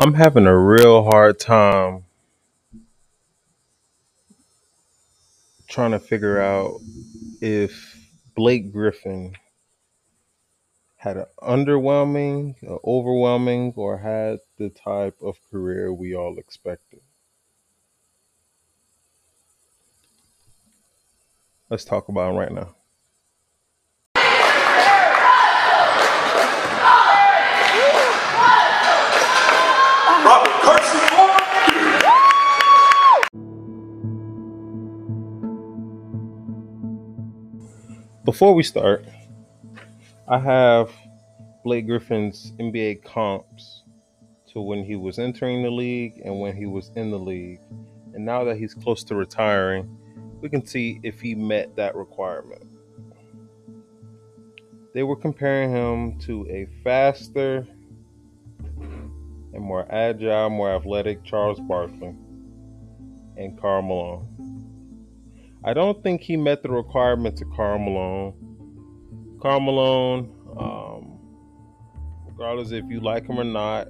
I'm 0.00 0.14
having 0.14 0.46
a 0.46 0.58
real 0.58 1.04
hard 1.04 1.38
time 1.38 2.04
trying 5.68 5.92
to 5.92 6.00
figure 6.00 6.40
out 6.40 6.80
if 7.40 7.96
Blake 8.34 8.72
Griffin 8.72 9.36
had 10.96 11.16
an 11.16 11.26
underwhelming, 11.40 12.56
overwhelming, 12.84 13.72
or 13.76 13.98
had 13.98 14.40
the 14.58 14.70
type 14.70 15.16
of 15.22 15.38
career 15.48 15.92
we 15.92 16.14
all 16.14 16.38
expected. 16.38 17.00
Let's 21.70 21.84
talk 21.84 22.08
about 22.08 22.34
it 22.34 22.38
right 22.38 22.52
now. 22.52 22.74
Before 38.34 38.52
we 38.52 38.64
start, 38.64 39.04
I 40.26 40.40
have 40.40 40.90
Blake 41.62 41.86
Griffin's 41.86 42.50
NBA 42.58 43.04
comps 43.04 43.84
to 44.48 44.60
when 44.60 44.82
he 44.82 44.96
was 44.96 45.20
entering 45.20 45.62
the 45.62 45.70
league 45.70 46.20
and 46.24 46.40
when 46.40 46.56
he 46.56 46.66
was 46.66 46.90
in 46.96 47.12
the 47.12 47.16
league. 47.16 47.60
And 48.12 48.24
now 48.24 48.42
that 48.42 48.56
he's 48.56 48.74
close 48.74 49.04
to 49.04 49.14
retiring, 49.14 49.88
we 50.40 50.48
can 50.48 50.66
see 50.66 50.98
if 51.04 51.20
he 51.20 51.36
met 51.36 51.76
that 51.76 51.94
requirement. 51.94 52.66
They 54.94 55.04
were 55.04 55.14
comparing 55.14 55.70
him 55.70 56.18
to 56.22 56.44
a 56.50 56.66
faster 56.82 57.64
and 58.66 59.62
more 59.62 59.86
agile, 59.94 60.50
more 60.50 60.74
athletic 60.74 61.22
Charles 61.22 61.60
Barkley 61.60 62.16
and 63.36 63.56
Karl 63.60 63.82
Malone. 63.82 64.53
I 65.66 65.72
don't 65.72 66.02
think 66.02 66.20
he 66.20 66.36
met 66.36 66.62
the 66.62 66.68
requirements 66.68 67.40
of 67.40 67.50
Karl 67.50 67.78
Malone. 67.78 68.34
Karl 69.40 69.60
Malone, 69.60 70.30
um, 70.58 71.18
regardless 72.26 72.70
if 72.70 72.84
you 72.90 73.00
like 73.00 73.26
him 73.26 73.40
or 73.40 73.44
not, 73.44 73.88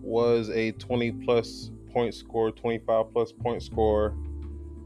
was 0.00 0.48
a 0.48 0.72
20 0.72 1.12
plus 1.24 1.70
point 1.92 2.14
scorer, 2.14 2.50
25 2.50 3.12
plus 3.12 3.30
point 3.30 3.62
scorer, 3.62 4.14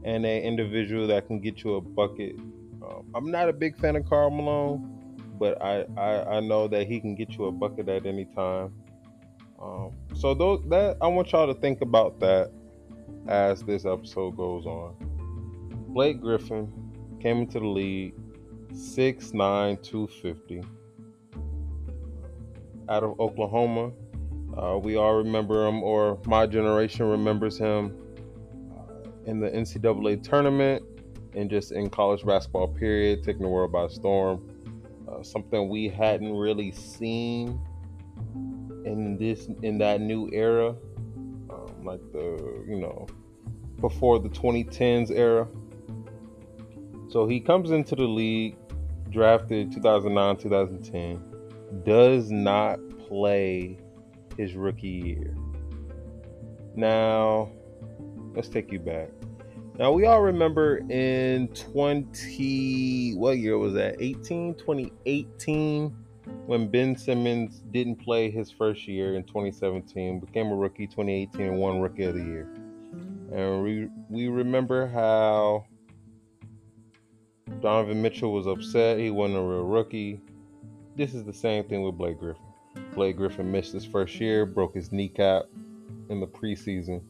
and 0.03 0.25
an 0.25 0.41
individual 0.43 1.07
that 1.07 1.27
can 1.27 1.39
get 1.39 1.63
you 1.63 1.75
a 1.75 1.81
bucket. 1.81 2.37
Um, 2.83 3.09
I'm 3.15 3.31
not 3.31 3.47
a 3.47 3.53
big 3.53 3.77
fan 3.77 3.95
of 3.95 4.05
Karl 4.05 4.29
Malone, 4.29 5.21
but 5.39 5.61
I, 5.61 5.85
I, 5.95 6.37
I 6.37 6.39
know 6.41 6.67
that 6.67 6.87
he 6.87 6.99
can 6.99 7.15
get 7.15 7.37
you 7.37 7.45
a 7.45 7.53
bucket 7.53 7.87
at 7.87 8.05
any 8.05 8.25
time. 8.25 8.73
Um, 9.61 9.91
so 10.13 10.33
those, 10.33 10.61
that 10.67 10.97
I 11.01 11.07
want 11.07 11.31
y'all 11.31 11.51
to 11.51 11.59
think 11.59 11.79
about 11.79 12.19
that 12.19 12.51
as 13.29 13.63
this 13.63 13.85
episode 13.85 14.35
goes 14.35 14.65
on. 14.65 15.16
Blake 15.97 16.21
Griffin 16.21 16.71
came 17.19 17.37
into 17.37 17.59
the 17.59 17.65
league 17.65 18.13
6'9, 18.71 19.81
250 19.81 20.61
out 22.87 23.01
of 23.01 23.19
Oklahoma. 23.19 23.91
Uh, 24.55 24.77
we 24.77 24.95
all 24.95 25.15
remember 25.15 25.65
him, 25.65 25.81
or 25.81 26.19
my 26.27 26.45
generation 26.45 27.09
remembers 27.09 27.57
him 27.57 27.97
uh, 28.77 29.09
in 29.25 29.39
the 29.39 29.49
NCAA 29.49 30.21
tournament 30.21 30.83
and 31.33 31.49
just 31.49 31.71
in 31.71 31.89
college 31.89 32.23
basketball, 32.23 32.67
period, 32.67 33.23
taking 33.23 33.41
the 33.41 33.47
world 33.47 33.71
by 33.71 33.87
storm. 33.87 34.47
Uh, 35.09 35.23
something 35.23 35.67
we 35.67 35.89
hadn't 35.89 36.31
really 36.31 36.71
seen 36.73 37.59
in 38.85 39.17
this 39.17 39.47
in 39.63 39.79
that 39.79 39.99
new 39.99 40.29
era, 40.31 40.75
um, 41.49 41.83
like 41.83 42.01
the 42.11 42.63
you 42.67 42.79
know 42.79 43.07
before 43.81 44.19
the 44.19 44.29
2010s 44.29 45.09
era. 45.09 45.47
So 47.09 47.25
he 47.25 47.39
comes 47.39 47.71
into 47.71 47.95
the 47.95 48.03
league, 48.03 48.57
drafted 49.09 49.71
2009, 49.71 50.37
2010, 50.37 51.21
does 51.85 52.29
not 52.31 52.79
play 53.07 53.77
his 54.37 54.55
rookie 54.55 54.87
year. 54.87 55.33
Now, 56.75 57.51
let's 58.35 58.49
take 58.49 58.71
you 58.71 58.79
back. 58.79 59.09
Now, 59.79 59.91
we 59.91 60.05
all 60.05 60.21
remember 60.21 60.81
in 60.89 61.47
20, 61.49 63.13
what 63.15 63.37
year 63.37 63.57
was 63.57 63.73
that? 63.73 63.95
18, 63.99 64.55
2018, 64.55 65.95
when 66.45 66.67
Ben 66.67 66.95
Simmons 66.97 67.61
didn't 67.71 67.97
play 67.97 68.29
his 68.29 68.51
first 68.51 68.87
year 68.87 69.15
in 69.15 69.23
2017, 69.23 70.19
became 70.19 70.47
a 70.47 70.55
rookie 70.55 70.87
2018 70.87 71.41
and 71.41 71.57
won 71.57 71.79
Rookie 71.79 72.03
of 72.03 72.15
the 72.15 72.23
Year. 72.23 72.49
And 73.31 73.63
we, 73.63 73.87
we 74.09 74.27
remember 74.29 74.87
how 74.87 75.65
Donovan 77.61 78.01
Mitchell 78.01 78.31
was 78.33 78.45
upset. 78.45 78.99
He 78.99 79.09
wasn't 79.09 79.39
a 79.39 79.41
real 79.41 79.63
rookie. 79.63 80.21
This 80.95 81.13
is 81.13 81.23
the 81.23 81.33
same 81.33 81.63
thing 81.63 81.83
with 81.83 81.97
Blake 81.97 82.19
Griffin. 82.19 82.43
Blake 82.93 83.17
Griffin 83.17 83.51
missed 83.51 83.73
his 83.73 83.85
first 83.85 84.19
year, 84.19 84.45
broke 84.45 84.75
his 84.75 84.91
kneecap 84.91 85.43
in 86.09 86.19
the 86.19 86.27
preseason, 86.27 87.01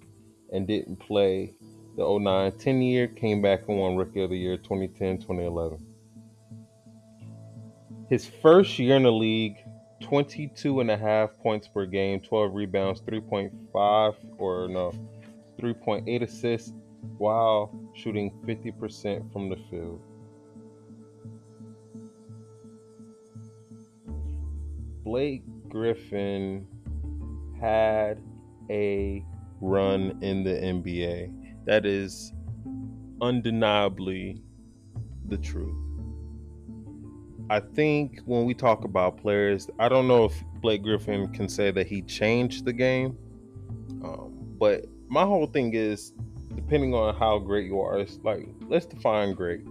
and 0.53 0.67
didn't 0.67 0.97
play 0.97 1.53
the 1.97 2.07
09 2.07 2.51
10 2.57 2.81
year. 2.81 3.07
Came 3.07 3.41
back 3.41 3.67
and 3.67 3.77
won 3.77 3.97
Rookie 3.97 4.23
of 4.23 4.29
the 4.29 4.37
Year 4.37 4.57
2010 4.57 5.17
2011. 5.17 5.85
His 8.09 8.25
first 8.25 8.79
year 8.79 8.95
in 8.95 9.03
the 9.03 9.11
league, 9.11 9.57
22 10.01 10.79
and 10.79 10.89
a 10.89 10.97
half 10.97 11.37
points 11.39 11.67
per 11.67 11.85
game, 11.85 12.21
12 12.21 12.53
rebounds, 12.53 13.01
3.5 13.01 14.15
or 14.37 14.67
no, 14.69 14.93
3.8 15.59 16.21
assists 16.21 16.71
while 17.17 17.73
shooting 17.93 18.31
50% 18.45 19.31
from 19.33 19.49
the 19.49 19.57
field. 19.69 20.01
Blake 25.07 25.43
Griffin 25.69 26.67
had 27.61 28.21
a 28.69 29.23
run 29.61 30.19
in 30.21 30.43
the 30.43 30.49
NBA. 30.49 31.55
That 31.63 31.85
is 31.85 32.33
undeniably 33.21 34.41
the 35.29 35.37
truth. 35.37 35.77
I 37.49 37.61
think 37.61 38.19
when 38.25 38.43
we 38.43 38.53
talk 38.53 38.83
about 38.83 39.15
players, 39.15 39.69
I 39.79 39.87
don't 39.87 40.09
know 40.09 40.25
if 40.25 40.43
Blake 40.55 40.83
Griffin 40.83 41.31
can 41.31 41.47
say 41.47 41.71
that 41.71 41.87
he 41.87 42.01
changed 42.01 42.65
the 42.65 42.73
game. 42.73 43.17
Um, 44.03 44.33
but 44.59 44.87
my 45.07 45.23
whole 45.23 45.47
thing 45.47 45.73
is 45.73 46.11
depending 46.53 46.93
on 46.93 47.15
how 47.15 47.39
great 47.39 47.65
you 47.65 47.79
are, 47.79 47.97
it's 47.97 48.19
like 48.23 48.45
let's 48.67 48.85
define 48.85 49.35
great 49.35 49.61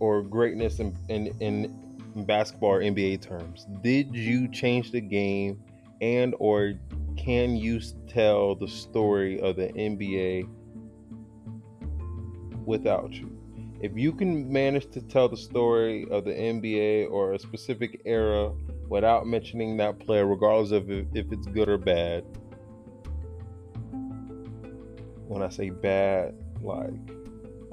or 0.00 0.22
greatness 0.22 0.78
in, 0.80 0.96
in, 1.10 1.26
in 1.40 1.83
basketball 2.22 2.70
or 2.70 2.80
NBA 2.80 3.20
terms. 3.20 3.66
Did 3.82 4.14
you 4.14 4.48
change 4.48 4.92
the 4.92 5.00
game 5.00 5.60
and 6.00 6.34
or 6.38 6.74
can 7.16 7.56
you 7.56 7.80
tell 8.08 8.54
the 8.54 8.68
story 8.68 9.40
of 9.40 9.56
the 9.56 9.68
NBA 9.68 10.48
without 12.64 13.12
you? 13.12 13.30
If 13.80 13.92
you 13.96 14.12
can 14.12 14.50
manage 14.50 14.90
to 14.92 15.02
tell 15.02 15.28
the 15.28 15.36
story 15.36 16.06
of 16.10 16.24
the 16.24 16.32
NBA 16.32 17.10
or 17.10 17.34
a 17.34 17.38
specific 17.38 18.00
era 18.04 18.52
without 18.88 19.26
mentioning 19.26 19.76
that 19.78 19.98
player, 19.98 20.26
regardless 20.26 20.70
of 20.70 20.90
if, 20.90 21.06
if 21.14 21.30
it's 21.32 21.46
good 21.48 21.68
or 21.68 21.78
bad, 21.78 22.24
when 25.26 25.42
I 25.42 25.48
say 25.48 25.70
bad, 25.70 26.34
like, 26.62 26.94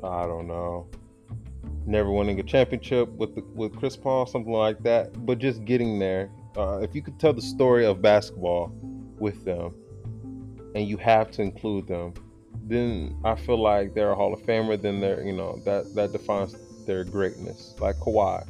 I 0.03 0.25
don't 0.25 0.47
know, 0.47 0.87
never 1.85 2.11
winning 2.11 2.39
a 2.39 2.43
championship 2.43 3.09
with 3.09 3.35
the, 3.35 3.41
with 3.53 3.75
Chris 3.75 3.95
Paul, 3.95 4.25
something 4.25 4.53
like 4.53 4.81
that. 4.83 5.25
But 5.25 5.39
just 5.39 5.65
getting 5.65 5.99
there, 5.99 6.29
uh, 6.57 6.79
if 6.79 6.95
you 6.95 7.01
could 7.01 7.19
tell 7.19 7.33
the 7.33 7.41
story 7.41 7.85
of 7.85 8.01
basketball 8.01 8.71
with 9.19 9.43
them, 9.45 9.75
and 10.75 10.87
you 10.87 10.97
have 10.97 11.31
to 11.31 11.41
include 11.41 11.87
them, 11.87 12.13
then 12.67 13.17
I 13.23 13.35
feel 13.35 13.61
like 13.61 13.93
they're 13.93 14.11
a 14.11 14.15
Hall 14.15 14.33
of 14.33 14.41
Famer. 14.41 14.81
Then 14.81 14.99
they're 15.01 15.23
you 15.23 15.33
know 15.33 15.59
that 15.65 15.93
that 15.95 16.11
defines 16.11 16.55
their 16.85 17.03
greatness. 17.03 17.75
Like 17.79 17.97
Kawhi, 17.97 18.45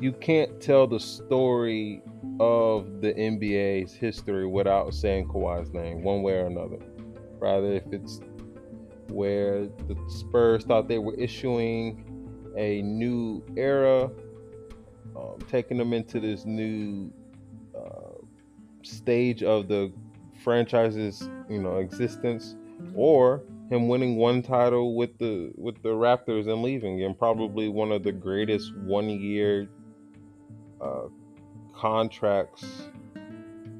you 0.00 0.12
can't 0.12 0.60
tell 0.60 0.86
the 0.86 1.00
story 1.00 2.02
of 2.38 3.00
the 3.00 3.12
NBA's 3.14 3.92
history 3.92 4.46
without 4.46 4.94
saying 4.94 5.28
Kawhi's 5.28 5.72
name, 5.72 6.02
one 6.02 6.22
way 6.22 6.34
or 6.34 6.46
another. 6.46 6.78
Rather, 7.38 7.72
if 7.72 7.92
it's 7.92 8.20
where 9.08 9.66
the 9.88 9.96
Spurs 10.08 10.64
thought 10.64 10.86
they 10.88 10.98
were 10.98 11.14
issuing 11.14 12.09
a 12.56 12.82
new 12.82 13.42
era, 13.56 14.10
um, 15.16 15.38
taking 15.48 15.78
them 15.78 15.92
into 15.92 16.20
this 16.20 16.44
new 16.44 17.10
uh, 17.76 18.14
stage 18.82 19.42
of 19.42 19.68
the 19.68 19.92
franchise's 20.42 21.28
you 21.48 21.60
know 21.60 21.76
existence, 21.76 22.56
or 22.94 23.42
him 23.70 23.88
winning 23.88 24.16
one 24.16 24.42
title 24.42 24.96
with 24.96 25.16
the 25.18 25.52
with 25.56 25.80
the 25.82 25.90
Raptors 25.90 26.48
and 26.48 26.62
leaving, 26.62 27.04
and 27.04 27.18
probably 27.18 27.68
one 27.68 27.92
of 27.92 28.02
the 28.02 28.12
greatest 28.12 28.74
one 28.78 29.08
year 29.08 29.68
uh, 30.80 31.08
contracts 31.74 32.64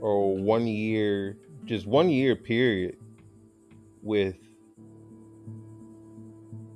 or 0.00 0.36
one 0.36 0.66
year 0.66 1.36
just 1.64 1.86
one 1.86 2.08
year 2.08 2.34
period 2.34 2.96
with 4.02 4.36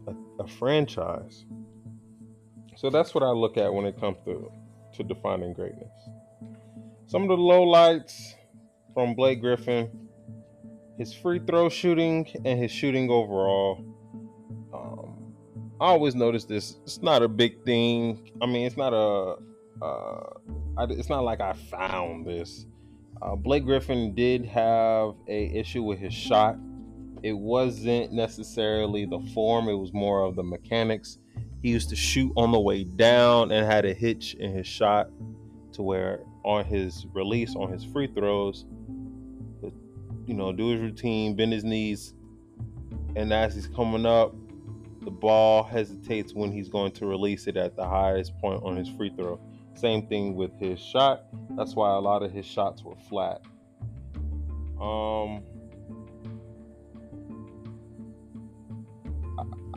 a, 0.06 0.14
a 0.40 0.46
franchise. 0.46 1.44
So 2.76 2.90
that's 2.90 3.14
what 3.14 3.22
I 3.22 3.30
look 3.30 3.56
at 3.56 3.72
when 3.72 3.84
it 3.86 3.98
comes 3.98 4.18
to 4.24 4.50
to 4.94 5.02
defining 5.02 5.52
greatness. 5.52 5.90
Some 7.06 7.22
of 7.22 7.28
the 7.28 7.36
lowlights 7.36 8.34
from 8.94 9.14
Blake 9.14 9.40
Griffin, 9.40 9.90
his 10.96 11.12
free 11.12 11.40
throw 11.40 11.68
shooting 11.68 12.26
and 12.44 12.58
his 12.58 12.70
shooting 12.70 13.10
overall. 13.10 13.84
Um, 14.72 15.34
I 15.80 15.86
always 15.86 16.14
notice 16.14 16.44
this. 16.44 16.76
It's 16.84 17.02
not 17.02 17.22
a 17.22 17.28
big 17.28 17.64
thing. 17.64 18.30
I 18.40 18.46
mean, 18.46 18.66
it's 18.66 18.76
not 18.76 18.92
a. 18.92 19.36
Uh, 19.82 20.30
I, 20.76 20.84
it's 20.84 21.08
not 21.08 21.24
like 21.24 21.40
I 21.40 21.52
found 21.52 22.26
this. 22.26 22.66
Uh, 23.20 23.36
Blake 23.36 23.64
Griffin 23.64 24.14
did 24.14 24.44
have 24.46 25.14
a 25.28 25.46
issue 25.54 25.82
with 25.82 25.98
his 25.98 26.14
shot. 26.14 26.56
It 27.22 27.32
wasn't 27.32 28.12
necessarily 28.12 29.04
the 29.04 29.20
form; 29.34 29.68
it 29.68 29.74
was 29.74 29.92
more 29.92 30.22
of 30.22 30.36
the 30.36 30.42
mechanics. 30.42 31.18
He 31.64 31.70
used 31.70 31.88
to 31.88 31.96
shoot 31.96 32.30
on 32.36 32.52
the 32.52 32.60
way 32.60 32.84
down 32.84 33.50
and 33.50 33.64
had 33.66 33.86
a 33.86 33.94
hitch 33.94 34.34
in 34.34 34.52
his 34.52 34.66
shot, 34.66 35.08
to 35.72 35.82
where 35.82 36.20
on 36.44 36.62
his 36.62 37.06
release, 37.14 37.56
on 37.56 37.72
his 37.72 37.82
free 37.82 38.06
throws, 38.06 38.66
you 40.26 40.34
know, 40.34 40.52
do 40.52 40.68
his 40.68 40.82
routine, 40.82 41.34
bend 41.34 41.54
his 41.54 41.64
knees, 41.64 42.12
and 43.16 43.32
as 43.32 43.54
he's 43.54 43.66
coming 43.66 44.04
up, 44.04 44.34
the 45.00 45.10
ball 45.10 45.62
hesitates 45.62 46.34
when 46.34 46.52
he's 46.52 46.68
going 46.68 46.92
to 46.92 47.06
release 47.06 47.46
it 47.46 47.56
at 47.56 47.76
the 47.76 47.88
highest 47.88 48.36
point 48.40 48.62
on 48.62 48.76
his 48.76 48.90
free 48.90 49.10
throw. 49.16 49.40
Same 49.72 50.06
thing 50.06 50.36
with 50.36 50.54
his 50.60 50.78
shot. 50.78 51.24
That's 51.56 51.74
why 51.74 51.96
a 51.96 51.98
lot 51.98 52.22
of 52.22 52.30
his 52.30 52.44
shots 52.44 52.84
were 52.84 52.96
flat. 53.08 53.40
Um, 54.78 55.42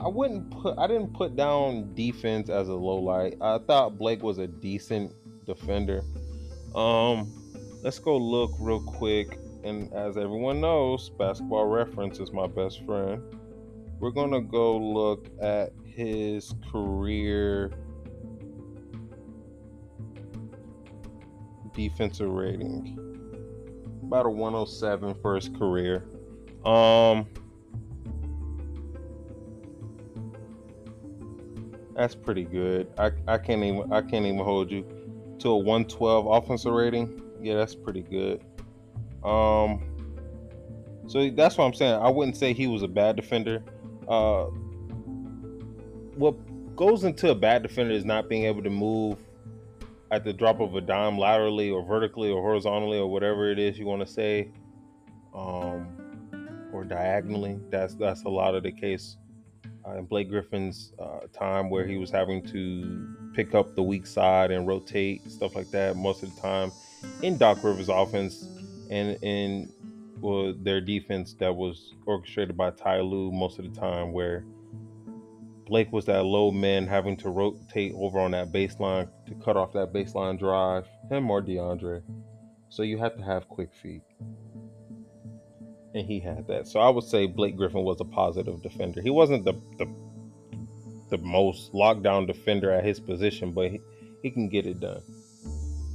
I, 0.03 0.07
wouldn't 0.07 0.51
put. 0.51 0.77
I 0.77 0.87
didn't 0.87 1.13
put 1.13 1.35
down 1.35 1.93
defense 1.93 2.49
as 2.49 2.67
a 2.69 2.73
low 2.73 2.97
light. 2.97 3.35
I 3.41 3.57
thought 3.59 3.97
Blake 3.97 4.23
was 4.23 4.37
a 4.37 4.47
decent 4.47 5.13
defender. 5.45 6.03
Um, 6.75 7.33
let's 7.83 7.99
go 7.99 8.17
look 8.17 8.51
real 8.59 8.81
quick. 8.81 9.39
And 9.63 9.91
as 9.93 10.17
everyone 10.17 10.61
knows, 10.61 11.09
Basketball 11.09 11.65
Reference 11.65 12.19
is 12.19 12.31
my 12.31 12.47
best 12.47 12.85
friend. 12.85 13.21
We're 13.99 14.11
gonna 14.11 14.41
go 14.41 14.77
look 14.77 15.29
at 15.41 15.73
his 15.85 16.53
career 16.71 17.71
defensive 21.73 22.29
rating. 22.29 22.97
About 24.03 24.25
a 24.25 24.29
107 24.29 25.15
for 25.21 25.35
his 25.35 25.49
career. 25.49 26.05
Um 26.65 27.27
That's 31.97 32.13
pretty 32.13 32.43
good. 32.43 32.87
I, 32.99 33.11
I 33.27 33.39
can't 33.39 33.63
even 33.63 33.91
I 33.91 34.01
can't 34.01 34.25
even 34.25 34.37
hold 34.37 34.71
you 34.71 34.85
to 35.39 35.49
a 35.49 35.57
112 35.57 36.27
offensive 36.27 36.71
rating. 36.71 37.23
Yeah, 37.41 37.55
that's 37.55 37.73
pretty 37.73 38.03
good. 38.03 38.45
Um 39.23 39.81
so 41.07 41.29
that's 41.31 41.57
what 41.57 41.65
I'm 41.65 41.73
saying. 41.73 41.99
I 41.99 42.09
wouldn't 42.09 42.37
say 42.37 42.53
he 42.53 42.67
was 42.67 42.83
a 42.83 42.87
bad 42.87 43.15
defender. 43.15 43.63
Uh 44.07 44.45
what 46.15 46.35
goes 46.75 47.03
into 47.03 47.31
a 47.31 47.35
bad 47.35 47.63
defender 47.63 47.93
is 47.93 48.05
not 48.05 48.29
being 48.29 48.43
able 48.43 48.61
to 48.61 48.69
move 48.69 49.17
at 50.11 50.23
the 50.23 50.31
drop 50.31 50.59
of 50.59 50.75
a 50.75 50.81
dime 50.81 51.17
laterally 51.17 51.71
or 51.71 51.83
vertically 51.83 52.29
or 52.29 52.41
horizontally 52.41 52.99
or 52.99 53.07
whatever 53.07 53.51
it 53.51 53.57
is 53.59 53.77
you 53.77 53.85
want 53.85 54.05
to 54.05 54.07
say 54.07 54.51
um, 55.33 55.87
or 56.71 56.83
diagonally 56.83 57.59
that's 57.69 57.95
that's 57.95 58.23
a 58.23 58.29
lot 58.29 58.55
of 58.55 58.63
the 58.63 58.71
case 58.71 59.17
in 59.95 60.05
Blake 60.05 60.29
Griffin's 60.29 60.93
uh, 60.99 61.19
time 61.33 61.69
where 61.69 61.85
he 61.85 61.97
was 61.97 62.09
having 62.09 62.45
to 62.47 63.15
pick 63.33 63.55
up 63.55 63.75
the 63.75 63.83
weak 63.83 64.05
side 64.07 64.51
and 64.51 64.67
rotate 64.67 65.29
stuff 65.29 65.55
like 65.55 65.69
that 65.71 65.95
most 65.95 66.23
of 66.23 66.33
the 66.33 66.41
time 66.41 66.71
in 67.21 67.37
Doc 67.37 67.63
Rivers 67.63 67.89
offense 67.89 68.47
and 68.89 69.17
in 69.21 69.71
well, 70.19 70.53
their 70.53 70.81
defense 70.81 71.35
that 71.35 71.55
was 71.55 71.93
orchestrated 72.05 72.57
by 72.57 72.71
Ty 72.71 73.01
Lue 73.01 73.31
most 73.31 73.59
of 73.59 73.71
the 73.71 73.79
time 73.79 74.13
where 74.13 74.43
Blake 75.67 75.91
was 75.91 76.05
that 76.05 76.23
low 76.23 76.49
man 76.49 76.87
having 76.87 77.17
to 77.17 77.29
rotate 77.29 77.93
over 77.95 78.19
on 78.19 78.31
that 78.31 78.51
baseline 78.51 79.09
to 79.27 79.35
cut 79.35 79.57
off 79.57 79.73
that 79.73 79.93
baseline 79.93 80.39
drive, 80.39 80.87
him 81.09 81.29
or 81.29 81.41
DeAndre. 81.41 82.01
So 82.69 82.83
you 82.83 82.97
have 82.97 83.17
to 83.17 83.23
have 83.23 83.47
quick 83.49 83.73
feet. 83.73 84.01
And 85.97 86.07
he 86.07 86.19
had 86.19 86.47
that. 86.47 86.67
So 86.67 86.79
I 86.79 86.89
would 86.89 87.05
say 87.05 87.25
Blake 87.25 87.57
Griffin 87.57 87.81
was 87.83 87.99
a 87.99 88.05
positive 88.05 88.61
defender. 88.61 89.01
He 89.01 89.09
wasn't 89.09 89.45
the 89.45 89.53
the, 89.79 89.87
the 91.09 91.17
most 91.17 91.73
lockdown 91.73 92.27
defender 92.27 92.71
at 92.71 92.83
his 92.83 92.99
position, 92.99 93.51
but 93.51 93.71
he, 93.71 93.81
he 94.21 94.29
can 94.29 94.47
get 94.47 94.67
it 94.67 94.79
done. 94.79 95.01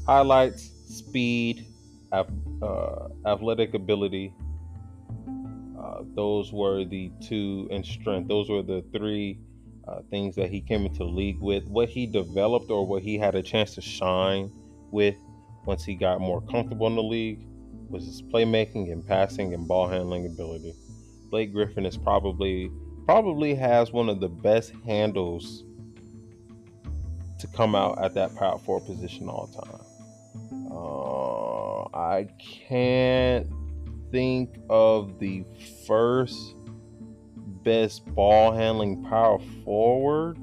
Highlights, 0.04 0.72
speed, 0.88 1.66
uh, 2.10 2.24
athletic 3.24 3.74
ability. 3.74 4.34
Uh, 5.78 6.02
those 6.16 6.52
were 6.52 6.84
the 6.84 7.12
two, 7.20 7.68
and 7.70 7.86
strength. 7.86 8.26
Those 8.26 8.50
were 8.50 8.62
the 8.62 8.84
three 8.92 9.38
uh, 9.86 10.00
things 10.10 10.34
that 10.34 10.50
he 10.50 10.60
came 10.60 10.84
into 10.84 10.98
the 10.98 11.04
league 11.04 11.40
with, 11.40 11.64
what 11.68 11.88
he 11.88 12.06
developed 12.06 12.72
or 12.72 12.84
what 12.84 13.02
he 13.02 13.18
had 13.18 13.36
a 13.36 13.42
chance 13.42 13.76
to 13.76 13.80
shine 13.80 14.50
with 14.90 15.16
once 15.64 15.84
he 15.84 15.94
got 15.94 16.20
more 16.20 16.40
comfortable 16.40 16.88
in 16.88 16.96
the 16.96 17.02
league 17.02 17.46
was 17.92 18.06
his 18.06 18.22
playmaking 18.22 18.90
and 18.90 19.06
passing 19.06 19.54
and 19.54 19.68
ball 19.68 19.86
handling 19.86 20.26
ability. 20.26 20.74
Blake 21.30 21.52
Griffin 21.52 21.86
is 21.86 21.96
probably 21.96 22.70
probably 23.04 23.54
has 23.54 23.92
one 23.92 24.08
of 24.08 24.20
the 24.20 24.28
best 24.28 24.72
handles 24.86 25.64
to 27.38 27.46
come 27.48 27.74
out 27.74 28.02
at 28.02 28.14
that 28.14 28.34
power 28.36 28.58
forward 28.58 28.86
position 28.86 29.28
all 29.28 29.48
time. 29.48 29.80
Uh, 30.70 31.96
I 31.96 32.28
can't 32.38 33.48
think 34.10 34.56
of 34.70 35.18
the 35.18 35.44
first 35.86 36.54
best 37.64 38.06
ball 38.14 38.52
handling 38.52 39.02
power 39.04 39.38
forward. 39.64 40.38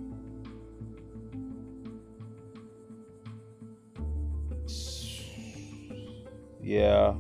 Yeah, 6.62 7.16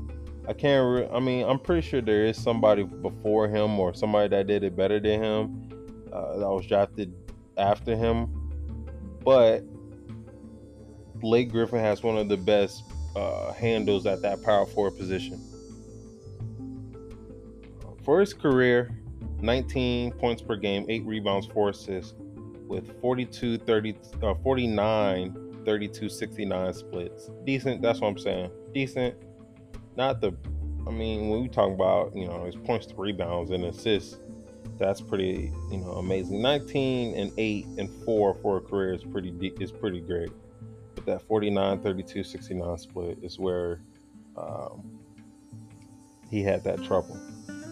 I 0.49 0.53
can't. 0.53 0.83
Re- 0.89 1.15
I 1.15 1.19
mean, 1.19 1.45
I'm 1.45 1.59
pretty 1.59 1.87
sure 1.87 2.01
there 2.01 2.25
is 2.25 2.41
somebody 2.41 2.81
before 2.81 3.47
him 3.47 3.79
or 3.79 3.93
somebody 3.93 4.29
that 4.29 4.47
did 4.47 4.63
it 4.63 4.75
better 4.75 4.99
than 4.99 5.21
him 5.21 5.69
uh, 6.11 6.37
that 6.37 6.49
was 6.49 6.65
drafted 6.65 7.13
after 7.55 7.95
him. 7.95 8.27
But 9.23 9.63
Blake 11.19 11.51
Griffin 11.51 11.79
has 11.79 12.01
one 12.01 12.17
of 12.17 12.29
the 12.29 12.37
best 12.37 12.83
uh, 13.15 13.53
handles 13.53 14.07
at 14.07 14.23
that 14.23 14.41
power 14.41 14.65
forward 14.65 14.97
position. 14.97 15.39
For 18.03 18.19
his 18.19 18.33
career, 18.33 18.89
19 19.41 20.13
points 20.13 20.41
per 20.41 20.55
game, 20.55 20.83
8 20.89 21.05
rebounds, 21.05 21.45
4 21.45 21.69
assists 21.69 22.15
with 22.67 22.99
42 23.01 23.59
30 23.59 23.95
uh, 24.23 24.33
49 24.33 25.61
32 25.63 26.09
69 26.09 26.73
splits. 26.73 27.29
Decent, 27.45 27.83
that's 27.83 27.99
what 28.01 28.07
I'm 28.07 28.17
saying. 28.17 28.49
Decent. 28.73 29.15
Not 29.99 30.21
the 30.21 30.31
I 30.87 30.91
mean, 30.91 31.29
when 31.29 31.41
we 31.41 31.49
talk 31.49 31.73
about, 31.73 32.15
you 32.15 32.25
know, 32.25 32.45
his 32.45 32.55
points 32.55 32.85
to 32.85 32.95
rebounds 32.95 33.51
and 33.51 33.65
assists, 33.65 34.17
that's 34.77 35.01
pretty, 35.01 35.51
you 35.69 35.77
know, 35.77 35.91
amazing. 35.91 36.41
19 36.41 37.15
and 37.15 37.33
8 37.37 37.65
and 37.77 37.89
4 38.05 38.33
for 38.35 38.57
a 38.57 38.61
career 38.61 38.93
is 38.93 39.03
pretty 39.03 39.53
is 39.59 39.73
pretty 39.73 39.99
great. 39.99 40.29
But 40.95 41.05
that 41.05 41.21
49 41.23 41.81
32 41.81 42.23
69 42.23 42.77
split 42.77 43.17
is 43.21 43.37
where 43.37 43.81
um, 44.37 44.97
he 46.31 46.43
had 46.43 46.63
that 46.63 46.81
trouble. 46.85 47.19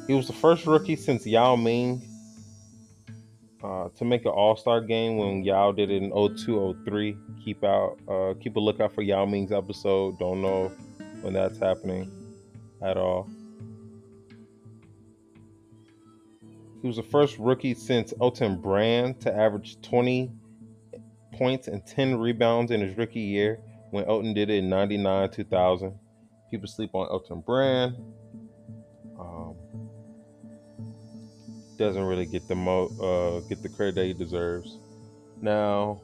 He 0.06 0.14
was 0.14 0.28
the 0.28 0.34
first 0.34 0.66
rookie 0.66 0.98
since 0.98 1.26
Yao 1.26 1.56
Ming 1.56 2.02
uh, 3.64 3.88
to 3.96 4.04
make 4.04 4.26
an 4.26 4.32
All 4.32 4.58
Star 4.58 4.82
game 4.82 5.16
when 5.16 5.46
Yao 5.46 5.72
did 5.72 5.90
it 5.90 6.04
in 6.04 6.12
0203. 6.12 7.18
Keep 7.46 7.64
out, 7.64 7.98
uh, 8.10 8.34
keep 8.42 8.58
a 8.58 8.60
lookout 8.60 8.94
for 8.94 9.02
Yao 9.02 9.26
Ming's 9.26 9.54
episode. 9.54 10.20
Don't 10.20 10.42
know 10.42 10.74
when 11.22 11.32
that's 11.32 11.58
happening 11.58 12.17
at 12.82 12.98
all. 12.98 13.30
He 16.82 16.88
was 16.88 16.98
the 16.98 17.04
first 17.04 17.38
rookie 17.40 17.74
since 17.74 18.14
Elton 18.22 18.62
Brand 18.62 19.20
to 19.22 19.36
average 19.36 19.82
20 19.82 20.32
points 21.34 21.68
and 21.68 21.86
10 21.86 22.18
rebounds 22.18 22.72
in 22.72 22.82
his 22.82 22.98
rookie 22.98 23.20
year 23.20 23.60
when 23.92 24.06
Elton 24.06 24.34
did 24.34 24.50
it 24.50 24.58
in 24.58 24.70
99 24.70 25.30
2000. 25.32 25.94
People 26.52 26.68
sleep 26.68 26.92
on 26.94 27.08
Elton 27.10 27.42
Brand. 27.42 27.98
Um, 29.20 29.56
doesn't 31.78 32.04
really 32.04 32.26
get 32.26 32.48
the 32.48 32.56
mo 32.56 32.88
uh, 33.02 33.48
get 33.48 33.62
the 33.62 33.70
credit 33.70 33.96
that 33.96 34.06
he 34.06 34.14
deserves. 34.14 34.80
Now, 35.42 36.02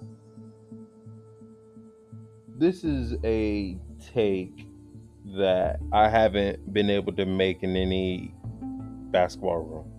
this 2.57 2.83
is 2.83 3.15
a 3.23 3.77
take 4.13 4.67
that 5.25 5.79
I 5.91 6.09
haven't 6.09 6.73
been 6.73 6.89
able 6.89 7.13
to 7.13 7.25
make 7.25 7.63
in 7.63 7.75
any 7.75 8.33
basketball 9.11 9.59
room. 9.59 9.91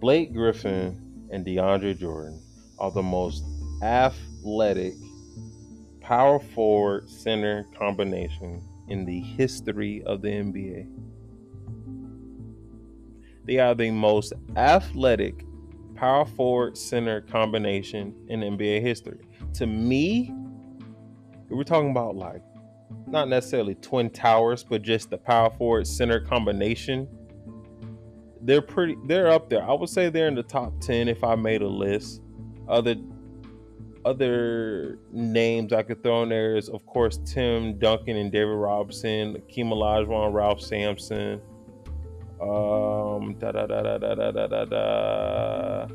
Blake 0.00 0.32
Griffin 0.32 1.00
and 1.30 1.44
DeAndre 1.46 1.98
Jordan 1.98 2.40
are 2.78 2.90
the 2.90 3.02
most 3.02 3.44
athletic 3.82 4.94
power 6.00 6.38
forward 6.38 7.08
center 7.08 7.66
combination 7.78 8.62
in 8.88 9.04
the 9.06 9.20
history 9.20 10.02
of 10.04 10.20
the 10.20 10.28
NBA. 10.28 10.88
They 13.46 13.58
are 13.58 13.74
the 13.74 13.90
most 13.90 14.32
athletic 14.56 15.44
power 15.94 16.24
forward 16.26 16.76
center 16.76 17.20
combination 17.22 18.14
in 18.28 18.40
NBA 18.40 18.82
history. 18.82 19.26
To 19.54 19.66
me, 19.66 20.34
we're 21.48 21.62
talking 21.62 21.90
about 21.90 22.16
like 22.16 22.42
not 23.14 23.28
necessarily 23.28 23.76
twin 23.76 24.10
towers, 24.10 24.62
but 24.62 24.82
just 24.82 25.08
the 25.08 25.16
power 25.16 25.48
forward 25.50 25.86
center 25.86 26.20
combination. 26.20 27.08
They're 28.42 28.60
pretty 28.60 28.96
they're 29.06 29.30
up 29.30 29.48
there. 29.48 29.62
I 29.62 29.72
would 29.72 29.88
say 29.88 30.10
they're 30.10 30.28
in 30.28 30.34
the 30.34 30.42
top 30.42 30.78
10 30.80 31.08
if 31.08 31.24
I 31.24 31.34
made 31.34 31.62
a 31.62 31.68
list. 31.68 32.20
Other 32.68 32.96
other 34.04 34.98
names 35.12 35.72
I 35.72 35.82
could 35.82 36.02
throw 36.02 36.24
in 36.24 36.28
there 36.28 36.56
is 36.56 36.68
of 36.68 36.84
course 36.84 37.18
Tim 37.24 37.78
Duncan 37.78 38.16
and 38.16 38.30
David 38.30 38.56
Robinson, 38.56 39.36
Akeem 39.36 39.72
Olajuwon, 39.72 40.34
Ralph 40.34 40.60
Sampson. 40.60 41.40
Um 42.42 43.36
da 43.38 43.52
da 43.52 43.66
da 43.66 43.82
da 43.82 43.98
da 43.98 44.14
da 44.14 44.30
da 44.32 44.46
da 44.46 44.64
da. 44.66 45.86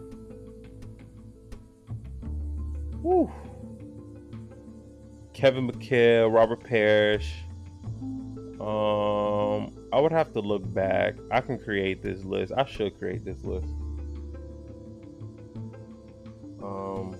Kevin 5.40 5.72
McHale, 5.72 6.34
Robert 6.34 6.62
Parish. 6.66 7.34
Um, 8.60 9.72
I 9.94 10.02
would 10.02 10.12
have 10.12 10.34
to 10.34 10.42
look 10.42 10.74
back. 10.74 11.16
I 11.32 11.40
can 11.40 11.58
create 11.58 12.04
this 12.04 12.26
list. 12.26 12.52
I 12.58 12.66
should 12.66 13.00
create 13.00 13.24
this 13.24 13.42
list. 13.46 13.66
Um, 16.62 17.16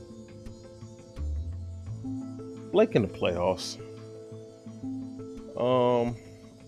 Blake 2.74 2.94
in 2.98 3.04
the 3.04 3.08
playoffs. 3.08 3.78
Um, 5.58 6.18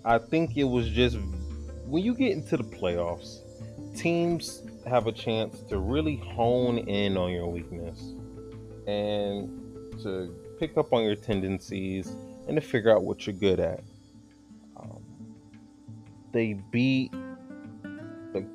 I 0.05 0.19
think 0.19 0.55
it 0.55 0.63
was 0.63 0.87
just 0.87 1.17
when 1.85 2.01
you 2.01 2.15
get 2.15 2.31
into 2.31 2.55
the 2.55 2.63
playoffs, 2.63 3.39
teams 3.93 4.63
have 4.87 5.07
a 5.07 5.11
chance 5.11 5.59
to 5.63 5.79
really 5.79 6.15
hone 6.15 6.77
in 6.77 7.17
on 7.17 7.29
your 7.33 7.47
weakness 7.47 7.99
and 8.87 9.49
to 10.01 10.33
pick 10.61 10.77
up 10.77 10.93
on 10.93 11.03
your 11.03 11.15
tendencies 11.15 12.15
and 12.47 12.55
to 12.55 12.61
figure 12.61 12.95
out 12.95 13.03
what 13.03 13.25
you're 13.25 13.35
good 13.35 13.59
at. 13.59 13.81
Um, 14.77 15.01
they 16.31 16.53
beat 16.69 17.11
the, 17.81 18.45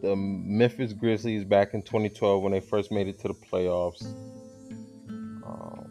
the 0.00 0.16
Memphis 0.16 0.94
Grizzlies 0.94 1.44
back 1.44 1.74
in 1.74 1.82
2012 1.82 2.42
when 2.42 2.52
they 2.52 2.60
first 2.60 2.90
made 2.90 3.06
it 3.06 3.20
to 3.20 3.28
the 3.28 3.34
playoffs. 3.34 4.06
Um, 5.44 5.86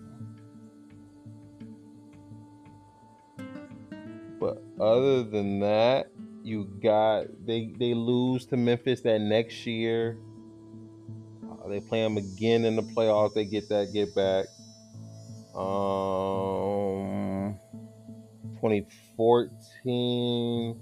but 4.39 4.63
other 4.81 5.21
than 5.21 5.59
that, 5.59 6.09
you 6.43 6.63
got 6.81 7.25
they 7.45 7.71
they 7.77 7.93
lose 7.93 8.47
to 8.47 8.57
Memphis 8.57 9.01
that 9.01 9.21
next 9.21 9.67
year. 9.67 10.17
Uh, 11.43 11.67
they 11.69 11.79
play 11.79 12.01
them 12.01 12.17
again 12.17 12.65
in 12.65 12.75
the 12.75 12.83
playoffs. 12.83 13.35
They 13.35 13.45
get 13.45 13.69
that 13.69 13.93
get 13.93 14.15
back. 14.15 14.45
Um, 15.55 17.57
2014, 18.55 20.77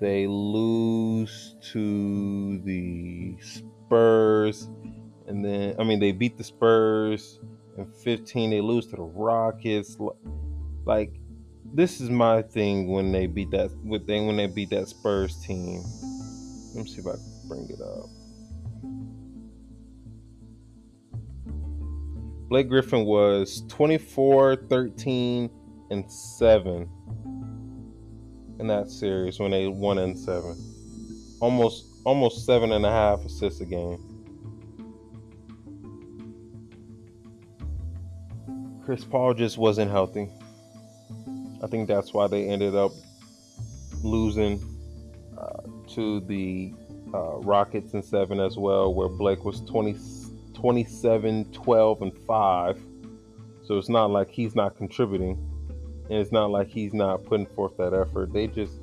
they 0.00 0.26
lose 0.26 1.56
to 1.72 2.58
the 2.60 3.36
Spurs, 3.42 4.70
and 5.26 5.44
then 5.44 5.74
I 5.78 5.84
mean 5.84 6.00
they 6.00 6.12
beat 6.12 6.38
the 6.38 6.44
Spurs. 6.44 7.40
In 7.76 7.84
15, 7.86 8.50
they 8.50 8.62
lose 8.62 8.86
to 8.86 8.96
the 8.96 9.02
Rockets. 9.02 9.98
Like 10.86 11.12
this 11.74 12.00
is 12.00 12.08
my 12.08 12.40
thing 12.42 12.88
when 12.88 13.12
they 13.12 13.26
beat 13.26 13.50
that 13.50 13.70
with 13.84 14.06
thing 14.06 14.26
when 14.26 14.36
they 14.36 14.46
beat 14.46 14.70
that 14.70 14.88
Spurs 14.88 15.36
team. 15.44 15.84
Let 16.74 16.84
me 16.84 16.90
see 16.90 17.00
if 17.00 17.06
I 17.06 17.12
can 17.12 17.48
bring 17.48 17.68
it 17.68 17.82
up. 17.82 18.08
Blake 22.50 22.68
Griffin 22.68 23.04
was 23.04 23.62
24, 23.68 24.56
13, 24.68 25.48
and 25.92 26.10
7 26.10 26.90
in 28.58 28.66
that 28.66 28.90
series 28.90 29.38
when 29.38 29.52
they 29.52 29.68
won 29.68 29.98
in 29.98 30.16
seven. 30.16 30.56
Almost 31.38 31.86
almost 32.04 32.44
seven 32.44 32.72
and 32.72 32.84
a 32.84 32.90
half 32.90 33.24
assists 33.24 33.60
a 33.60 33.64
game. 33.64 33.98
Chris 38.84 39.04
Paul 39.04 39.32
just 39.32 39.56
wasn't 39.56 39.92
healthy. 39.92 40.28
I 41.62 41.68
think 41.68 41.86
that's 41.86 42.12
why 42.12 42.26
they 42.26 42.48
ended 42.48 42.74
up 42.74 42.90
losing 44.02 44.60
uh, 45.38 45.62
to 45.94 46.18
the 46.22 46.74
uh, 47.14 47.36
Rockets 47.38 47.94
in 47.94 48.02
seven 48.02 48.40
as 48.40 48.56
well, 48.58 48.92
where 48.92 49.08
Blake 49.08 49.44
was 49.44 49.60
20 49.60 49.94
27, 50.60 51.46
12, 51.52 52.02
and 52.02 52.18
5. 52.26 52.82
So 53.62 53.78
it's 53.78 53.88
not 53.88 54.10
like 54.10 54.30
he's 54.30 54.54
not 54.54 54.76
contributing. 54.76 55.38
And 56.10 56.18
it's 56.18 56.32
not 56.32 56.50
like 56.50 56.68
he's 56.68 56.92
not 56.92 57.24
putting 57.24 57.46
forth 57.46 57.76
that 57.78 57.94
effort. 57.94 58.32
They 58.32 58.46
just. 58.46 58.74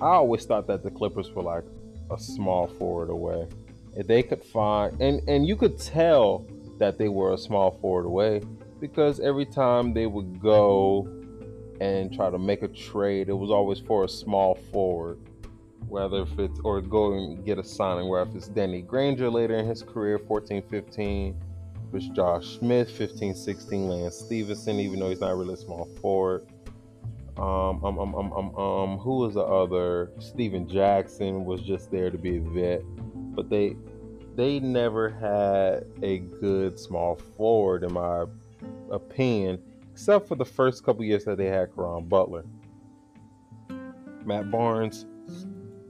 I 0.00 0.06
always 0.06 0.44
thought 0.44 0.66
that 0.66 0.82
the 0.82 0.90
Clippers 0.90 1.30
were 1.30 1.42
like 1.42 1.64
a 2.10 2.18
small 2.18 2.66
forward 2.66 3.08
away. 3.08 3.46
If 3.96 4.08
they 4.08 4.22
could 4.22 4.42
find. 4.42 5.00
And, 5.00 5.22
and 5.28 5.46
you 5.46 5.54
could 5.54 5.78
tell 5.78 6.44
that 6.78 6.98
they 6.98 7.08
were 7.08 7.34
a 7.34 7.38
small 7.38 7.70
forward 7.80 8.06
away 8.06 8.42
because 8.80 9.20
every 9.20 9.46
time 9.46 9.94
they 9.94 10.06
would 10.06 10.40
go 10.40 11.08
and 11.80 12.12
try 12.12 12.30
to 12.30 12.38
make 12.38 12.62
a 12.62 12.68
trade, 12.68 13.28
it 13.28 13.34
was 13.34 13.50
always 13.50 13.78
for 13.78 14.04
a 14.04 14.08
small 14.08 14.56
forward 14.72 15.20
whether 15.88 16.22
if 16.22 16.38
it's 16.38 16.60
or 16.64 16.80
go 16.80 17.12
and 17.12 17.44
get 17.44 17.58
a 17.58 17.64
signing, 17.64 18.08
whether 18.08 18.28
if 18.28 18.36
it's 18.36 18.48
Danny 18.48 18.82
Granger 18.82 19.30
later 19.30 19.56
in 19.56 19.66
his 19.66 19.82
career, 19.82 20.18
14 20.18 20.62
15, 20.62 21.36
if 21.88 21.94
it's 21.94 22.08
Josh 22.08 22.58
Smith, 22.58 22.90
15 22.90 23.34
16, 23.34 23.88
Lance 23.88 24.16
Stephenson, 24.16 24.80
even 24.80 25.00
though 25.00 25.08
he's 25.08 25.20
not 25.20 25.36
really 25.36 25.54
a 25.54 25.56
small 25.56 25.86
forward. 26.00 26.46
Um, 27.36 27.84
um, 27.84 27.98
um, 27.98 28.14
um, 28.14 28.32
um, 28.32 28.56
um, 28.56 28.98
who 28.98 29.18
was 29.18 29.34
the 29.34 29.42
other? 29.42 30.12
Stephen 30.20 30.68
Jackson 30.68 31.44
was 31.44 31.60
just 31.62 31.90
there 31.90 32.10
to 32.10 32.18
be 32.18 32.36
a 32.36 32.40
vet, 32.40 32.82
but 33.34 33.50
they 33.50 33.76
they 34.36 34.60
never 34.60 35.10
had 35.10 35.84
a 36.02 36.18
good 36.18 36.78
small 36.78 37.16
forward, 37.36 37.82
in 37.82 37.92
my 37.92 38.24
opinion, 38.90 39.60
except 39.92 40.28
for 40.28 40.36
the 40.36 40.44
first 40.44 40.84
couple 40.84 41.04
years 41.04 41.24
that 41.24 41.38
they 41.38 41.46
had 41.46 41.74
Caron 41.74 42.04
Butler. 42.04 42.44
Matt 44.24 44.50
Barnes, 44.50 45.06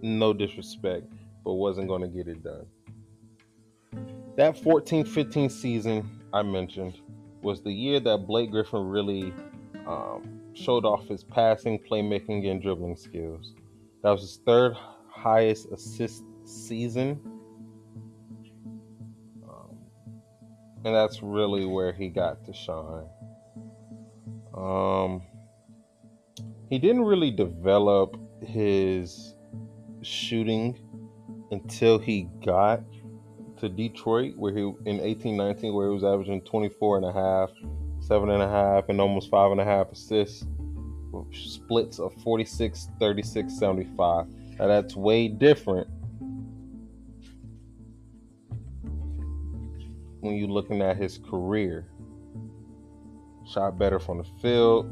no 0.04 0.32
disrespect, 0.32 1.10
but 1.44 1.54
wasn't 1.54 1.88
going 1.88 2.02
to 2.02 2.08
get 2.08 2.28
it 2.28 2.44
done. 2.44 2.66
That 4.36 4.56
14 4.58 5.04
15 5.04 5.48
season 5.48 6.20
I 6.32 6.42
mentioned 6.42 7.00
was 7.42 7.62
the 7.62 7.72
year 7.72 8.00
that 8.00 8.26
Blake 8.26 8.50
Griffin 8.50 8.88
really 8.88 9.32
um, 9.86 10.40
showed 10.54 10.84
off 10.84 11.06
his 11.06 11.24
passing, 11.24 11.78
playmaking, 11.78 12.50
and 12.50 12.60
dribbling 12.60 12.96
skills. 12.96 13.54
That 14.02 14.10
was 14.10 14.20
his 14.20 14.40
third 14.44 14.76
highest 15.08 15.70
assist 15.72 16.24
season. 16.44 17.20
Um, 19.48 19.78
and 20.84 20.94
that's 20.94 21.22
really 21.22 21.64
where 21.64 21.92
he 21.92 22.08
got 22.08 22.44
to 22.44 22.52
shine. 22.52 23.06
Um, 24.54 25.22
he 26.68 26.78
didn't 26.78 27.04
really 27.04 27.30
develop 27.30 28.18
his 28.42 29.34
shooting 30.06 30.78
until 31.50 31.98
he 31.98 32.28
got 32.44 32.82
to 33.58 33.68
Detroit, 33.68 34.34
where 34.36 34.52
he 34.52 34.60
in 34.60 34.98
1819, 34.98 35.72
where 35.74 35.88
he 35.88 35.94
was 35.94 36.04
averaging 36.04 36.40
24 36.42 36.98
and 36.98 37.06
a 37.06 37.12
half, 37.12 37.50
seven 38.00 38.30
and 38.30 38.42
a 38.42 38.48
half, 38.48 38.88
and 38.88 39.00
almost 39.00 39.30
five 39.30 39.50
and 39.50 39.60
a 39.60 39.64
half 39.64 39.90
assists, 39.90 40.44
splits 41.32 41.98
of 41.98 42.12
46, 42.22 42.88
36, 42.98 43.58
75. 43.58 44.26
Now 44.58 44.66
that's 44.66 44.94
way 44.94 45.28
different 45.28 45.88
when 50.20 50.36
you're 50.36 50.48
looking 50.48 50.82
at 50.82 50.96
his 50.96 51.18
career. 51.18 51.86
Shot 53.46 53.78
better 53.78 54.00
from 54.00 54.18
the 54.18 54.24
field, 54.40 54.90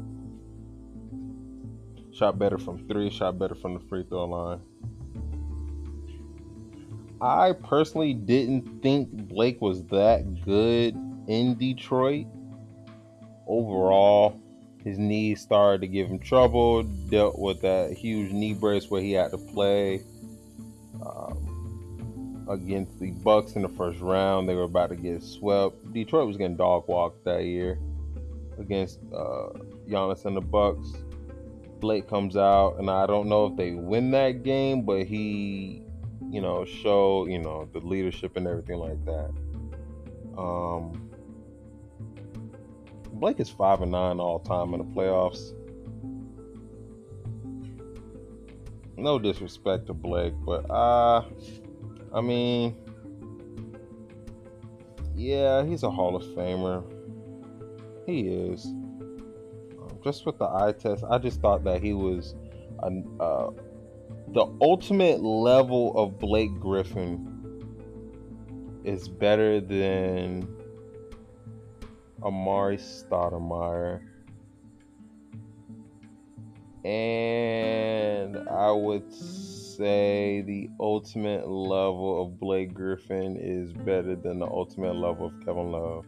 shot 2.13 2.37
better 2.37 2.57
from 2.57 2.87
three, 2.87 3.09
shot 3.09 3.39
better 3.39 3.55
from 3.55 3.73
the 3.73 3.79
free 3.79 4.03
throw 4.03 4.25
line. 4.25 4.61
I 7.23 7.53
personally 7.53 8.13
didn't 8.13 8.81
think 8.81 9.09
Blake 9.29 9.61
was 9.61 9.81
that 9.85 10.43
good 10.43 10.93
in 11.27 11.55
Detroit. 11.55 12.25
Overall, 13.47 14.37
his 14.83 14.97
knees 14.99 15.39
started 15.39 15.79
to 15.81 15.87
give 15.87 16.09
him 16.09 16.19
trouble. 16.19 16.83
Dealt 16.83 17.39
with 17.39 17.61
that 17.61 17.93
huge 17.93 18.33
knee 18.33 18.53
brace 18.53 18.91
where 18.91 19.01
he 19.01 19.13
had 19.13 19.31
to 19.31 19.37
play 19.37 20.01
um, 21.05 22.45
against 22.49 22.99
the 22.99 23.11
Bucks 23.11 23.53
in 23.53 23.61
the 23.61 23.69
first 23.69 24.01
round. 24.01 24.49
They 24.49 24.55
were 24.55 24.63
about 24.63 24.89
to 24.89 24.97
get 24.97 25.23
swept. 25.23 25.93
Detroit 25.93 26.27
was 26.27 26.35
getting 26.35 26.57
dog 26.57 26.89
walked 26.89 27.23
that 27.23 27.45
year 27.45 27.79
against 28.59 28.99
uh, 29.15 29.47
Giannis 29.87 30.25
and 30.25 30.35
the 30.35 30.41
Bucks. 30.41 30.91
Blake 31.79 32.09
comes 32.09 32.35
out, 32.35 32.75
and 32.79 32.89
I 32.89 33.05
don't 33.05 33.29
know 33.29 33.45
if 33.45 33.55
they 33.55 33.71
win 33.71 34.11
that 34.11 34.43
game, 34.43 34.81
but 34.81 35.03
he, 35.03 35.82
you 36.33 36.41
know, 36.41 36.65
show 36.65 37.27
you 37.27 37.37
know 37.37 37.69
the 37.73 37.79
leadership 37.79 38.35
and 38.37 38.47
everything 38.47 38.79
like 38.79 39.05
that. 39.05 39.29
Um, 40.35 41.11
Blake 43.13 43.39
is 43.39 43.49
five 43.49 43.81
and 43.81 43.91
nine 43.91 44.19
all 44.19 44.39
time 44.39 44.73
in 44.73 44.79
the 44.79 44.85
playoffs. 44.85 45.53
No 48.97 49.19
disrespect 49.19 49.85
to 49.87 49.93
Blake, 49.93 50.33
but 50.43 50.67
uh 50.71 51.23
I 52.11 52.21
mean 52.21 52.75
yeah, 55.15 55.63
he's 55.63 55.83
a 55.83 55.91
Hall 55.91 56.15
of 56.15 56.23
Famer. 56.23 56.83
He 58.07 58.21
is. 58.21 58.65
Um, 58.65 59.99
just 60.03 60.25
with 60.25 60.39
the 60.39 60.45
eye 60.45 60.73
test, 60.77 61.03
I 61.07 61.19
just 61.19 61.41
thought 61.41 61.63
that 61.65 61.83
he 61.83 61.93
was 61.93 62.33
a, 62.79 62.91
uh, 63.21 63.51
the 64.33 64.47
ultimate 64.61 65.21
level 65.21 65.95
of 65.95 66.17
Blake 66.17 66.59
Griffin 66.59 67.29
is 68.83 69.07
better 69.07 69.61
than 69.61 70.47
Amar'e 72.23 72.79
Stoudemire. 72.79 74.01
And 76.83 78.37
I 78.49 78.71
would 78.71 79.13
say 79.13 80.41
the 80.41 80.67
ultimate 80.79 81.47
level 81.47 82.23
of 82.23 82.39
Blake 82.39 82.73
Griffin 82.73 83.37
is 83.39 83.71
better 83.71 84.15
than 84.15 84.39
the 84.39 84.47
ultimate 84.47 84.95
level 84.95 85.27
of 85.27 85.45
Kevin 85.45 85.71
Love. 85.71 86.05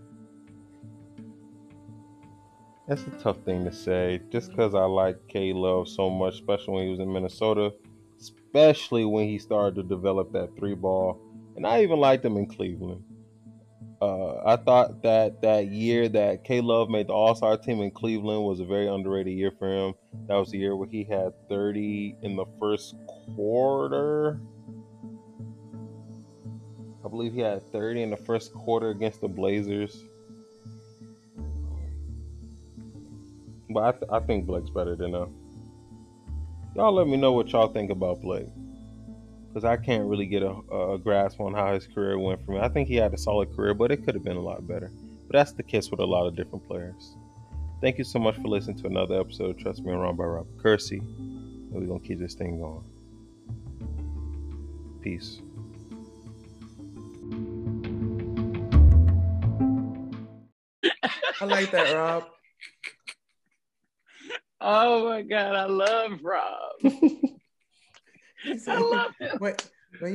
That's 2.87 3.03
a 3.03 3.11
tough 3.21 3.37
thing 3.45 3.65
to 3.65 3.71
say 3.71 4.19
just 4.31 4.49
because 4.49 4.73
I 4.73 4.85
like 4.85 5.19
K 5.27 5.53
Love 5.53 5.87
so 5.87 6.09
much, 6.09 6.33
especially 6.33 6.73
when 6.73 6.83
he 6.85 6.89
was 6.89 6.99
in 6.99 7.13
Minnesota, 7.13 7.71
especially 8.19 9.05
when 9.05 9.27
he 9.27 9.37
started 9.37 9.75
to 9.75 9.83
develop 9.83 10.31
that 10.33 10.55
three 10.57 10.75
ball. 10.75 11.19
And 11.55 11.65
I 11.65 11.83
even 11.83 11.99
liked 11.99 12.25
him 12.25 12.37
in 12.37 12.47
Cleveland. 12.47 13.03
Uh, 14.01 14.35
I 14.45 14.57
thought 14.57 15.01
that 15.03 15.41
that 15.41 15.67
year 15.67 16.09
that 16.09 16.43
K 16.43 16.59
Love 16.61 16.89
made 16.89 17.07
the 17.07 17.13
All 17.13 17.33
Star 17.33 17.57
team 17.57 17.81
in 17.81 17.91
Cleveland 17.91 18.43
was 18.43 18.59
a 18.59 18.65
very 18.65 18.87
underrated 18.87 19.33
year 19.33 19.51
for 19.57 19.71
him. 19.71 19.93
That 20.27 20.35
was 20.35 20.51
the 20.51 20.57
year 20.57 20.75
where 20.75 20.87
he 20.87 21.05
had 21.05 21.33
30 21.47 22.17
in 22.21 22.35
the 22.35 22.45
first 22.59 22.95
quarter. 23.35 24.39
I 27.05 27.07
believe 27.07 27.33
he 27.33 27.39
had 27.39 27.63
30 27.71 28.03
in 28.03 28.09
the 28.09 28.17
first 28.17 28.53
quarter 28.53 28.89
against 28.89 29.21
the 29.21 29.27
Blazers. 29.27 30.03
But 33.69 33.83
I, 33.83 33.91
th- 33.91 34.11
I 34.11 34.19
think 34.19 34.45
Blake's 34.45 34.69
better 34.69 34.95
than 34.95 35.13
him. 35.13 35.33
Y'all 36.75 36.91
let 36.91 37.07
me 37.07 37.15
know 37.15 37.31
what 37.31 37.49
y'all 37.53 37.69
think 37.69 37.89
about 37.89 38.21
Blake 38.21 38.49
because 39.47 39.63
I 39.63 39.77
can't 39.77 40.03
really 40.09 40.25
get 40.25 40.43
a, 40.43 40.49
a, 40.49 40.99
grasp 40.99 41.39
on 41.39 41.53
how 41.53 41.73
his 41.73 41.87
career 41.87 42.19
went 42.19 42.45
for 42.45 42.51
me. 42.51 42.59
I 42.59 42.67
think 42.67 42.89
he 42.89 42.95
had 42.95 43.13
a 43.13 43.17
solid 43.17 43.55
career, 43.55 43.73
but 43.73 43.93
it 43.93 44.03
could 44.03 44.13
have 44.13 44.25
been 44.25 44.35
a 44.35 44.41
lot 44.41 44.67
better. 44.67 44.91
But 45.27 45.37
that's 45.37 45.53
the 45.53 45.63
case 45.63 45.89
with 45.89 46.01
a 46.01 46.05
lot 46.05 46.27
of 46.27 46.35
different 46.35 46.67
players. 46.67 47.15
Thank 47.79 47.97
you 47.97 48.03
so 48.03 48.19
much 48.19 48.35
for 48.35 48.49
listening 48.49 48.77
to 48.79 48.87
another 48.87 49.17
episode. 49.17 49.57
Trust 49.57 49.85
me, 49.85 49.93
run 49.93 50.17
by 50.17 50.25
Rob 50.25 50.47
Kersee, 50.57 50.99
and 50.99 51.71
we're 51.71 51.87
gonna 51.87 52.01
keep 52.01 52.19
this 52.19 52.33
thing 52.33 52.59
going. 52.59 52.83
Peace. 55.01 55.39
I 61.39 61.45
like 61.45 61.71
that, 61.71 61.93
Rob. 61.93 62.25
Oh 64.67 65.07
my 65.07 65.21
god, 65.21 65.55
I 65.55 65.65
love 65.65 66.21
Rob. 66.23 66.41
I 68.67 68.79
love 68.79 69.11
him. 69.19 69.37
Wait, 69.39 69.69
when 69.99 70.11
you 70.11 70.13